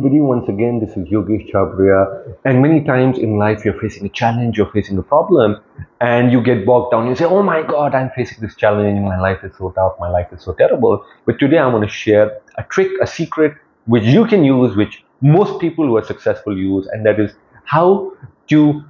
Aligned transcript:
everybody, 0.00 0.18
once 0.22 0.48
again, 0.48 0.80
this 0.80 0.96
is 0.96 1.06
Yogesh 1.08 1.52
Chabria. 1.52 2.34
And 2.46 2.62
many 2.62 2.82
times 2.82 3.18
in 3.18 3.36
life, 3.36 3.66
you're 3.66 3.78
facing 3.78 4.06
a 4.06 4.08
challenge, 4.08 4.56
you're 4.56 4.70
facing 4.72 4.96
a 4.96 5.02
problem, 5.02 5.60
and 6.00 6.32
you 6.32 6.42
get 6.42 6.64
bogged 6.64 6.92
down. 6.92 7.06
You 7.06 7.14
say, 7.14 7.26
Oh 7.26 7.42
my 7.42 7.60
God, 7.62 7.94
I'm 7.94 8.08
facing 8.16 8.40
this 8.40 8.54
challenge. 8.56 8.98
My 8.98 9.20
life 9.20 9.44
is 9.44 9.52
so 9.58 9.72
tough. 9.72 9.96
My 10.00 10.08
life 10.08 10.28
is 10.32 10.42
so 10.42 10.54
terrible. 10.54 11.04
But 11.26 11.38
today, 11.38 11.58
I 11.58 11.66
want 11.66 11.84
to 11.84 11.90
share 11.90 12.40
a 12.56 12.62
trick, 12.62 12.90
a 13.02 13.06
secret, 13.06 13.52
which 13.84 14.04
you 14.04 14.24
can 14.24 14.42
use, 14.42 14.74
which 14.74 15.04
most 15.20 15.60
people 15.60 15.84
who 15.86 15.98
are 15.98 16.04
successful 16.04 16.56
use, 16.56 16.86
and 16.86 17.04
that 17.04 17.20
is 17.20 17.32
how 17.64 18.14
to 18.48 18.82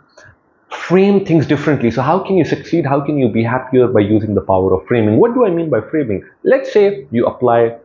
frame 0.69 1.27
things 1.27 1.45
differently. 1.45 1.91
So, 1.91 2.03
how 2.03 2.21
can 2.21 2.37
you 2.37 2.45
succeed? 2.45 2.87
How 2.87 3.01
can 3.05 3.19
you 3.19 3.33
be 3.33 3.43
happier 3.43 3.89
by 3.89 4.03
using 4.03 4.37
the 4.37 4.43
power 4.43 4.73
of 4.75 4.87
framing? 4.87 5.17
What 5.19 5.35
do 5.35 5.45
I 5.45 5.51
mean 5.51 5.71
by 5.71 5.81
framing? 5.81 6.23
Let's 6.45 6.73
say 6.73 7.09
you 7.11 7.27
apply 7.27 7.79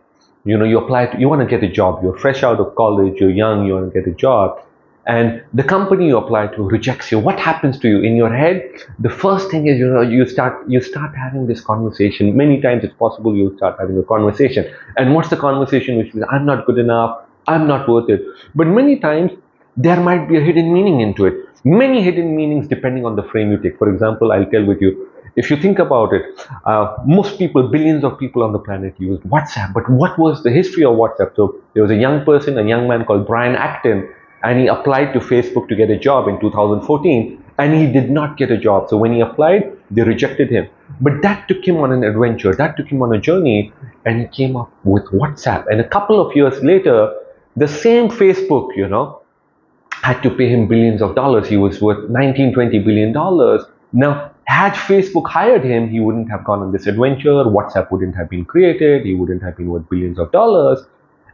you 0.46 0.58
know 0.58 0.66
you 0.66 0.78
apply 0.78 1.08
to, 1.08 1.20
you 1.20 1.28
want 1.28 1.42
to 1.42 1.48
get 1.48 1.64
a 1.64 1.72
job. 1.72 2.02
You're 2.04 2.18
fresh 2.18 2.44
out 2.44 2.60
of 2.60 2.76
college 2.76 3.20
you're 3.20 3.32
young 3.32 3.66
you 3.66 3.74
want 3.74 3.94
to 3.94 4.00
get 4.00 4.08
a 4.08 4.16
job. 4.16 4.62
And 5.08 5.44
the 5.54 5.64
company 5.64 6.08
you 6.08 6.18
apply 6.18 6.48
to 6.56 6.64
rejects 6.64 7.12
you. 7.12 7.20
What 7.20 7.40
happens 7.40 7.78
to 7.80 7.88
you? 7.88 8.02
In 8.02 8.16
your 8.16 8.34
head 8.34 8.64
the 9.00 9.10
first 9.10 9.52
thing 9.52 9.68
is 9.68 9.78
you 9.78 9.88
know 9.88 10.02
you 10.02 10.28
start 10.28 10.68
you 10.68 10.82
start 10.82 11.16
having 11.16 11.48
this 11.48 11.62
conversation. 11.62 12.36
Many 12.38 12.62
times 12.62 12.84
it's 12.84 12.94
possible 12.94 13.36
you 13.36 13.54
start 13.58 13.78
having 13.80 13.98
a 13.98 14.04
conversation. 14.04 14.72
And 14.98 15.14
what's 15.14 15.30
the 15.30 15.38
conversation 15.38 15.98
which 15.98 16.14
is 16.16 16.24
i'm 16.30 16.46
not 16.46 16.66
good 16.66 16.78
enough. 16.78 17.20
I'm 17.48 17.68
not 17.68 17.88
worth 17.88 18.10
it. 18.10 18.22
But 18.56 18.68
many 18.68 19.00
times 19.00 19.32
there 19.78 20.00
might 20.00 20.28
be 20.30 20.38
a 20.38 20.42
hidden 20.42 20.74
meaning 20.74 21.02
into 21.02 21.26
it. 21.26 21.36
Many 21.64 22.02
hidden 22.02 22.36
meanings 22.36 22.68
depending 22.68 23.06
on 23.06 23.16
the 23.16 23.24
frame 23.24 23.52
you 23.52 23.58
take. 23.58 23.78
For 23.78 23.92
example 23.94 24.32
i'll 24.32 24.50
tell 24.58 24.66
with 24.66 24.82
you 24.82 25.10
if 25.36 25.52
you 25.52 25.58
think 25.58 25.80
about 25.80 26.14
it, 26.14 26.24
uh, 26.66 26.96
most 27.06 27.38
people, 27.38 27.68
billions 27.68 28.04
of 28.04 28.18
people 28.18 28.44
on 28.44 28.54
the 28.54 28.60
planet 28.60 28.96
used 28.98 29.24
WhatsApp. 29.24 29.74
But 29.74 29.90
what 29.90 30.18
was 30.18 30.44
the 30.44 30.52
history 30.52 30.86
of 30.86 30.96
WhatsApp? 30.96 31.36
So 31.36 31.56
there 31.74 31.84
was 31.84 31.92
a 31.92 31.96
young 31.96 32.24
person, 32.24 32.58
a 32.58 32.64
young 32.64 32.88
man 32.88 33.06
called 33.06 33.28
Brian 33.28 33.56
Acton, 33.56 34.10
and 34.44 34.60
he 34.60 34.68
applied 34.68 35.12
to 35.14 35.20
Facebook 35.20 35.68
to 35.70 35.76
get 35.76 35.90
a 35.90 35.98
job 35.98 36.28
in 36.28 36.40
2014, 36.40 37.44
and 37.58 37.74
he 37.74 37.92
did 37.92 38.10
not 38.10 38.38
get 38.38 38.52
a 38.52 38.58
job. 38.58 38.90
So 38.90 38.98
when 38.98 39.14
he 39.14 39.20
applied, 39.20 39.76
they 39.92 40.04
rejected 40.04 40.50
him. 40.50 40.68
But 41.02 41.22
that 41.24 41.48
took 41.48 41.68
him 41.68 41.78
on 41.78 41.92
an 41.92 42.04
adventure, 42.04 42.54
that 42.54 42.78
took 42.78 42.88
him 42.88 43.02
on 43.02 43.14
a 43.14 43.20
journey, 43.20 43.74
and 44.06 44.22
he 44.22 44.28
came 44.28 44.56
up 44.56 44.72
with 44.84 45.06
WhatsApp. 45.06 45.66
And 45.70 45.82
a 45.82 45.88
couple 45.88 46.20
of 46.22 46.36
years 46.36 46.62
later, 46.64 47.14
the 47.56 47.68
same 47.68 48.10
Facebook, 48.10 48.76
you 48.76 48.88
know, 48.88 49.22
had 49.92 50.22
to 50.22 50.30
pay 50.30 50.48
him 50.48 50.68
billions 50.68 51.02
of 51.02 51.16
dollars. 51.16 51.48
He 51.48 51.58
was 51.58 51.82
worth 51.82 52.10
19, 52.10 52.54
20 52.54 52.80
billion 52.80 53.12
dollars. 53.12 53.64
Now, 53.92 54.32
had 54.46 54.74
Facebook 54.74 55.28
hired 55.28 55.64
him, 55.64 55.90
he 55.90 56.00
wouldn't 56.00 56.30
have 56.30 56.44
gone 56.44 56.62
on 56.62 56.72
this 56.72 56.88
adventure. 56.88 57.44
WhatsApp 57.44 57.92
wouldn't 57.92 58.16
have 58.16 58.30
been 58.30 58.46
created. 58.46 59.06
He 59.06 59.16
wouldn't 59.16 59.42
have 59.44 59.58
been 59.58 59.70
worth 59.70 59.90
billions 59.90 60.20
of 60.20 60.32
dollars. 60.32 60.80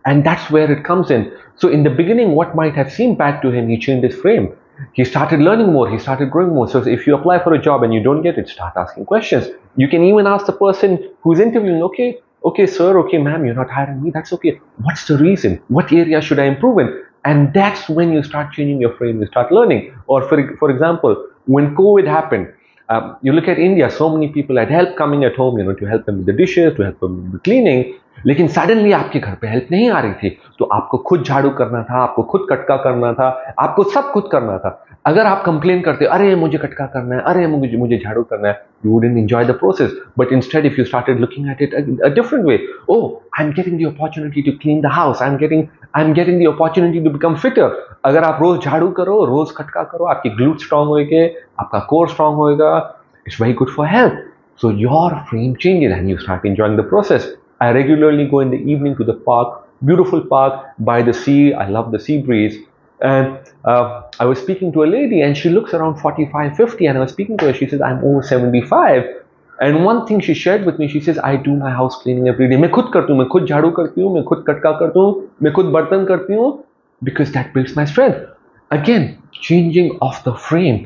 And 0.06 0.26
that's 0.26 0.50
where 0.50 0.72
it 0.72 0.84
comes 0.84 1.12
in. 1.12 1.32
So, 1.56 1.68
in 1.70 1.84
the 1.84 1.90
beginning, 1.90 2.32
what 2.32 2.56
might 2.56 2.74
have 2.76 2.92
seemed 2.92 3.18
bad 3.18 3.42
to 3.42 3.52
him, 3.52 3.70
he 3.70 3.78
changed 3.78 4.04
his 4.04 4.20
frame. 4.20 4.56
He 4.94 5.06
started 5.06 5.42
learning 5.42 5.72
more. 5.72 5.90
He 5.90 6.00
started 6.00 6.32
growing 6.32 6.56
more. 6.56 6.68
So, 6.68 6.88
if 6.88 7.06
you 7.06 7.16
apply 7.16 7.44
for 7.44 7.54
a 7.54 7.62
job 7.62 7.84
and 7.84 7.94
you 7.94 8.02
don't 8.02 8.24
get 8.24 8.38
it, 8.38 8.48
start 8.48 8.74
asking 8.78 9.06
questions. 9.06 9.48
You 9.76 9.88
can 9.88 10.04
even 10.04 10.26
ask 10.26 10.46
the 10.46 10.54
person 10.54 11.12
who's 11.22 11.40
interviewing, 11.40 11.84
okay, 11.84 12.20
okay, 12.46 12.66
sir, 12.66 12.98
okay, 13.00 13.18
ma'am, 13.20 13.46
you're 13.46 13.54
not 13.54 13.70
hiring 13.70 14.02
me. 14.02 14.10
That's 14.12 14.34
okay. 14.34 14.60
What's 14.82 15.06
the 15.06 15.18
reason? 15.18 15.62
What 15.68 15.92
area 15.92 16.22
should 16.22 16.40
I 16.40 16.46
improve 16.46 16.80
in? 16.80 17.04
And 17.26 17.54
that's 17.54 17.88
when 17.88 18.12
you 18.12 18.24
start 18.24 18.54
changing 18.54 18.82
your 18.82 18.96
frame, 18.98 19.20
you 19.20 19.28
start 19.28 19.52
learning. 19.52 19.94
Or, 20.08 20.28
for, 20.28 20.56
for 20.58 20.72
example, 20.72 21.28
when 21.46 21.76
COVID 21.76 22.08
happened, 22.08 22.52
um, 22.92 23.16
you 23.22 23.34
look 23.34 23.48
at 23.48 23.60
India, 23.60 23.90
so 23.90 24.10
many 24.10 24.28
people 24.30 24.58
had 24.58 24.70
help 24.70 24.96
coming 24.96 25.24
at 25.24 25.36
home, 25.36 25.58
you 25.58 25.64
know, 25.64 25.74
to 25.74 25.86
help 25.86 26.06
them 26.06 26.18
with 26.18 26.26
the 26.26 26.34
dishes, 26.34 26.76
to 26.78 26.84
help 26.84 27.00
them 27.00 27.18
with 27.24 27.34
the 27.34 27.44
cleaning. 27.50 27.84
लेकिन 28.26 28.48
suddenly 28.48 28.92
आपके 28.92 29.20
घर 29.20 29.36
पे 29.42 29.48
help 29.48 29.68
नहीं 29.72 29.90
आ 29.90 30.00
रही 30.00 30.14
थी 30.22 30.30
तो 30.60 30.66
आपको 30.74 30.98
खुद 31.10 31.24
झाड़ू 31.24 31.50
करना 31.60 31.82
था 31.84 32.02
आपको 32.02 32.24
खुद 32.32 32.46
कटका 32.50 32.76
करना 32.84 33.12
था 33.20 33.30
आपको 33.60 33.84
सब 33.94 34.12
खुद 34.12 34.28
करना 34.32 34.58
था 34.66 34.72
अगर 35.06 35.26
आप 35.26 35.44
कंप्लेन 35.46 35.82
करते 35.82 36.06
अरे 36.16 36.36
मुझे 36.44 36.58
कटका 36.58 36.86
करना 36.96 37.16
है 37.16 37.22
अरे 37.32 37.48
मुझे 37.54 37.78
मुझे 37.78 37.98
झाड़ू 37.98 38.24
करना 38.34 38.48
है 38.48 38.54
you 38.86 38.92
wouldn't 38.92 39.18
enjoy 39.18 39.46
the 39.46 39.52
process 39.60 39.96
but 40.20 40.34
instead 40.34 40.66
if 40.66 40.80
you 40.80 40.86
started 40.86 41.20
looking 41.20 41.50
at 41.52 41.62
it 41.62 42.02
a 42.02 42.10
different 42.20 42.46
way 42.46 42.60
oh 42.90 43.00
I 43.40 43.46
am 43.46 43.52
getting 43.54 43.80
the 43.80 43.94
opportunity 43.94 44.42
to 44.42 44.58
clean 44.62 44.82
the 44.82 44.92
house 45.00 45.22
I 45.22 45.30
am 45.30 45.38
getting 45.38 45.64
I 45.95 46.05
am 46.05 46.13
getting 46.13 46.43
the 46.43 46.49
opportunity 46.49 47.01
to 47.05 47.11
become 47.11 47.35
fitter 47.45 47.83
अगर 48.05 48.23
आप 48.25 48.43
रोज 48.43 48.65
झाड़ू 48.65 48.91
करो 49.01 49.25
रोज 49.25 49.55
खटका 49.57 49.83
करो 49.93 50.05
आपकी 50.15 50.31
glute 50.37 50.61
strong 50.63 50.89
होएगा 50.89 51.27
आपका 51.61 51.79
core 51.91 52.09
strong 52.09 52.35
होएगा 52.37 52.71
It's 53.27 53.37
very 53.37 53.53
good 53.53 53.71
for 53.71 53.87
health. 53.87 54.19
So 54.57 54.69
your 54.71 55.25
frame 55.29 55.57
changes 55.57 55.93
and 55.93 56.09
you 56.09 56.19
start 56.19 56.45
enjoying 56.45 56.77
the 56.77 56.85
process. 56.85 57.27
I 57.61 57.73
regularly 57.73 58.27
go 58.27 58.41
in 58.41 58.51
the 58.51 58.59
evening 58.59 58.97
to 58.97 59.05
the 59.05 59.15
park, 59.15 59.67
beautiful 59.85 60.25
park 60.25 60.65
by 60.79 61.03
the 61.03 61.13
sea. 61.13 61.53
I 61.53 61.69
love 61.69 61.91
the 61.91 61.99
sea 61.99 62.23
breeze. 62.23 62.57
And 63.01 63.39
uh, 63.65 64.03
I 64.21 64.25
was 64.25 64.41
speaking 64.41 64.73
to 64.75 64.85
a 64.85 64.87
lady 64.87 65.21
and 65.23 65.37
she 65.37 65.51
looks 65.51 65.75
around 65.75 65.97
45, 65.97 66.57
50. 66.57 66.87
And 66.87 66.99
I 66.99 67.01
was 67.01 67.11
speaking 67.11 67.37
to 67.39 67.47
her. 67.47 67.53
She 67.53 67.67
says, 67.67 67.81
I'm 67.83 68.03
over 68.05 68.23
75. 68.23 69.05
And 69.61 69.85
one 69.85 70.07
thing 70.07 70.21
she 70.21 70.35
shared 70.35 70.67
with 70.67 70.79
me, 70.79 70.87
she 70.87 71.01
says, 71.01 71.19
I 71.19 71.37
do 71.37 71.55
my 71.57 71.71
house 71.71 71.97
cleaning 72.03 72.29
every 72.29 72.49
day. 72.49 72.57
मैं 72.57 72.71
खुद 72.71 72.91
करती 72.95 73.13
हूँ 73.13 73.19
मैं 73.21 73.29
खुद 73.29 73.47
झाड़ू 73.47 73.71
करती 73.79 74.03
हूँ 74.03 74.15
मैं 74.15 74.25
खुद 74.25 74.45
कटका 74.49 74.73
करती 74.81 75.01
हूँ 75.01 75.31
मैं 75.43 75.53
खुद 75.53 75.67
बर्तन 75.77 76.05
करती 76.11 76.35
हूँ 76.35 76.51
because 77.05 77.33
that 77.33 77.55
builds 77.55 77.77
my 77.77 77.87
strength. 77.95 78.21
Again, 78.71 79.09
changing 79.49 79.97
of 80.03 80.23
the 80.25 80.35
frame 80.49 80.85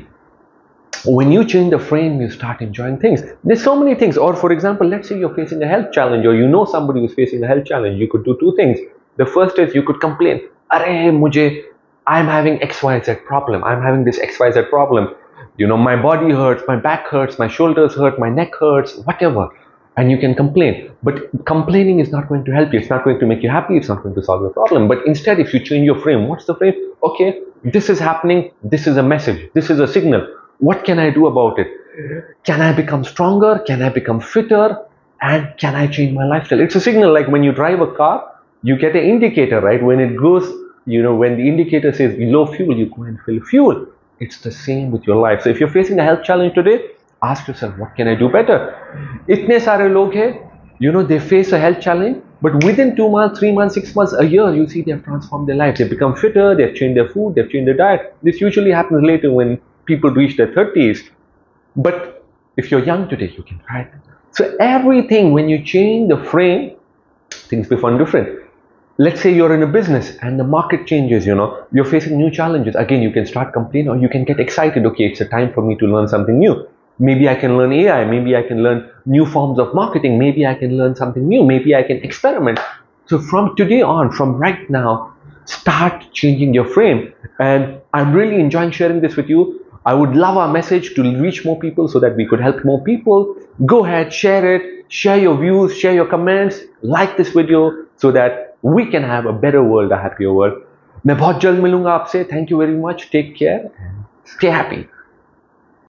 when 1.05 1.31
you 1.31 1.43
change 1.43 1.71
the 1.71 1.79
frame, 1.79 2.21
you 2.21 2.29
start 2.29 2.61
enjoying 2.61 2.97
things. 2.99 3.23
There's 3.43 3.63
so 3.63 3.75
many 3.75 3.95
things. 3.95 4.17
Or, 4.17 4.35
for 4.35 4.51
example, 4.51 4.87
let's 4.87 5.09
say 5.09 5.17
you're 5.17 5.33
facing 5.33 5.63
a 5.63 5.67
health 5.67 5.91
challenge, 5.91 6.25
or 6.25 6.35
you 6.35 6.47
know 6.47 6.65
somebody 6.65 6.99
who's 7.01 7.13
facing 7.13 7.43
a 7.43 7.47
health 7.47 7.65
challenge. 7.65 7.99
You 7.99 8.07
could 8.07 8.23
do 8.23 8.37
two 8.39 8.55
things. 8.55 8.79
The 9.17 9.25
first 9.25 9.57
is 9.57 9.73
you 9.73 9.83
could 9.83 9.99
complain, 9.99 10.41
Are 10.69 10.79
mujhe, 10.79 11.63
I'm 12.07 12.27
having 12.27 12.59
XYZ 12.59 13.25
problem. 13.25 13.63
I'm 13.63 13.81
having 13.81 14.03
this 14.03 14.19
XYZ 14.19 14.69
problem. 14.69 15.15
you 15.56 15.66
know, 15.66 15.76
my 15.76 16.00
body 16.00 16.32
hurts, 16.32 16.62
my 16.68 16.76
back 16.76 17.06
hurts, 17.06 17.38
my 17.38 17.48
shoulders 17.48 17.94
hurt, 17.94 18.18
my 18.18 18.30
neck 18.30 18.54
hurts, 18.54 18.96
whatever. 18.98 19.48
And 19.96 20.10
you 20.10 20.18
can 20.18 20.34
complain. 20.34 20.90
But 21.02 21.30
complaining 21.46 22.00
is 22.00 22.10
not 22.10 22.28
going 22.28 22.44
to 22.44 22.52
help 22.52 22.72
you. 22.72 22.80
It's 22.80 22.90
not 22.90 23.04
going 23.04 23.18
to 23.18 23.26
make 23.26 23.42
you 23.42 23.48
happy. 23.48 23.78
It's 23.78 23.88
not 23.88 24.02
going 24.02 24.14
to 24.14 24.22
solve 24.22 24.42
your 24.42 24.50
problem. 24.50 24.88
But 24.88 25.06
instead, 25.06 25.40
if 25.40 25.54
you 25.54 25.60
change 25.60 25.86
your 25.86 25.98
frame, 25.98 26.28
what's 26.28 26.44
the 26.44 26.54
frame? 26.54 26.74
Okay, 27.02 27.40
this 27.64 27.88
is 27.88 27.98
happening. 27.98 28.50
This 28.62 28.86
is 28.86 28.98
a 28.98 29.02
message. 29.02 29.50
This 29.54 29.70
is 29.70 29.80
a 29.80 29.88
signal 29.88 30.26
what 30.58 30.84
can 30.84 30.98
I 30.98 31.10
do 31.10 31.26
about 31.26 31.58
it? 31.58 31.68
Can 32.44 32.60
I 32.60 32.72
become 32.72 33.04
stronger? 33.04 33.62
Can 33.66 33.82
I 33.82 33.88
become 33.88 34.20
fitter? 34.20 34.78
And 35.20 35.52
can 35.58 35.74
I 35.74 35.86
change 35.86 36.14
my 36.14 36.24
lifestyle? 36.24 36.60
It's 36.60 36.74
a 36.74 36.80
signal 36.80 37.12
like 37.12 37.28
when 37.28 37.42
you 37.42 37.52
drive 37.52 37.80
a 37.80 37.92
car, 37.92 38.32
you 38.62 38.76
get 38.76 38.94
an 38.94 39.04
indicator, 39.04 39.60
right? 39.60 39.82
When 39.82 40.00
it 40.00 40.16
goes, 40.16 40.46
you 40.86 41.02
know, 41.02 41.14
when 41.14 41.36
the 41.36 41.48
indicator 41.48 41.92
says 41.92 42.14
low 42.18 42.46
fuel, 42.46 42.76
you 42.76 42.86
go 42.94 43.02
and 43.04 43.18
fill 43.22 43.40
fuel. 43.40 43.86
It's 44.19 44.39
the 44.41 44.51
same 44.51 44.91
with 44.91 45.05
your 45.07 45.15
life. 45.15 45.41
So 45.41 45.49
if 45.49 45.59
you're 45.59 45.69
facing 45.69 45.99
a 45.99 46.03
health 46.03 46.23
challenge 46.23 46.53
today, 46.55 46.91
ask 47.23 47.47
yourself, 47.47 47.77
what 47.77 47.95
can 47.95 48.07
I 48.07 48.15
do 48.15 48.29
better? 48.29 48.57
इतने 49.29 49.59
सारे 49.59 49.87
लोग 49.89 50.13
हैं, 50.15 50.29
you 50.83 50.91
know, 50.91 51.03
they 51.03 51.19
face 51.19 51.51
a 51.53 51.59
health 51.59 51.79
challenge, 51.79 52.17
but 52.41 52.63
within 52.63 52.95
two 52.95 53.07
months, 53.09 53.39
three 53.39 53.51
months, 53.51 53.75
six 53.75 53.95
months, 53.95 54.13
a 54.13 54.25
year, 54.25 54.53
you 54.53 54.67
see 54.67 54.81
they've 54.81 55.03
transformed 55.03 55.47
their 55.47 55.55
life. 55.55 55.77
They've 55.77 55.89
become 55.89 56.15
fitter, 56.15 56.55
they've 56.55 56.73
changed 56.75 56.97
their 56.97 57.07
food, 57.09 57.35
they've 57.35 57.49
changed 57.49 57.67
their 57.67 57.77
diet. 57.77 58.15
This 58.23 58.41
usually 58.41 58.71
happens 58.71 59.03
later 59.03 59.31
when 59.31 59.59
people 59.85 60.09
reach 60.09 60.37
their 60.37 60.47
30s. 60.47 61.03
But 61.75 62.25
if 62.57 62.71
you're 62.71 62.83
young 62.83 63.07
today, 63.09 63.33
you 63.37 63.43
can 63.43 63.59
try 63.67 63.81
it. 63.81 63.93
So 64.31 64.55
everything, 64.59 65.33
when 65.33 65.49
you 65.49 65.63
change 65.63 66.09
the 66.09 66.17
frame, 66.17 66.77
things 67.29 67.67
become 67.67 67.97
different. 67.97 68.39
Let's 68.98 69.20
say 69.20 69.30
you're 69.34 69.54
in 69.54 69.62
a 69.62 69.66
business 69.66 70.16
and 70.22 70.40
the 70.40 70.44
market 70.44 70.86
changes, 70.86 71.26
you 71.26 71.34
know, 71.34 71.66
you're 71.70 71.84
facing 71.84 72.16
new 72.16 72.30
challenges. 72.30 72.74
Again, 72.76 73.02
you 73.02 73.10
can 73.10 73.26
start 73.26 73.52
complaining 73.52 73.90
or 73.90 73.96
you 73.98 74.08
can 74.08 74.24
get 74.24 74.40
excited. 74.40 74.86
Okay, 74.86 75.04
it's 75.04 75.20
a 75.20 75.26
time 75.26 75.52
for 75.52 75.60
me 75.60 75.76
to 75.76 75.86
learn 75.86 76.08
something 76.08 76.38
new. 76.38 76.66
Maybe 76.98 77.28
I 77.28 77.34
can 77.34 77.58
learn 77.58 77.74
AI. 77.74 78.06
Maybe 78.06 78.34
I 78.34 78.42
can 78.42 78.62
learn 78.62 78.90
new 79.04 79.26
forms 79.26 79.58
of 79.58 79.74
marketing. 79.74 80.18
Maybe 80.18 80.46
I 80.46 80.54
can 80.54 80.78
learn 80.78 80.94
something 80.94 81.28
new. 81.28 81.44
Maybe 81.44 81.74
I 81.74 81.82
can 81.82 81.98
experiment. 81.98 82.58
So 83.04 83.18
from 83.18 83.54
today 83.54 83.82
on, 83.82 84.12
from 84.12 84.34
right 84.36 84.68
now, 84.70 85.14
start 85.44 86.10
changing 86.14 86.54
your 86.54 86.64
frame. 86.64 87.12
And 87.38 87.78
I'm 87.92 88.14
really 88.14 88.40
enjoying 88.40 88.70
sharing 88.70 89.02
this 89.02 89.14
with 89.14 89.28
you. 89.28 89.62
I 89.84 89.92
would 89.92 90.16
love 90.16 90.38
our 90.38 90.50
message 90.50 90.94
to 90.94 91.02
reach 91.02 91.44
more 91.44 91.58
people 91.60 91.86
so 91.86 92.00
that 92.00 92.16
we 92.16 92.26
could 92.26 92.40
help 92.40 92.64
more 92.64 92.82
people. 92.82 93.36
Go 93.66 93.84
ahead, 93.84 94.10
share 94.10 94.56
it, 94.56 94.90
share 94.90 95.18
your 95.18 95.36
views, 95.36 95.76
share 95.76 95.92
your 95.92 96.06
comments, 96.06 96.60
like 96.80 97.18
this 97.18 97.28
video 97.28 97.84
so 97.96 98.10
that 98.12 98.55
we 98.63 98.85
can 98.85 99.03
have 99.03 99.25
a 99.25 99.33
better 99.45 99.63
world, 99.63 99.91
a 99.91 100.01
happier 100.03 100.33
world. 100.33 100.59
मैं 101.05 101.17
बहुत 101.17 101.39
जल्द 101.41 101.59
मिलूंगा 101.59 101.91
आपसे 101.91 102.23
thank 102.23 102.51
you 102.51 102.57
very 102.57 102.75
much 102.75 103.09
take 103.11 103.33
care 103.37 103.69
stay 104.27 104.49
happy 104.49 104.85